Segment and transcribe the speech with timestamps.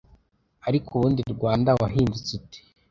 [0.67, 2.59] ariko ubundi rwanda wahindutse ute